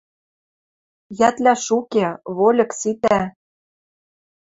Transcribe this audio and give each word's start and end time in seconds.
Йӓтлӓш 1.19 1.65
уке, 1.77 2.05
вольык 2.35 2.71
ситӓ. 2.79 3.21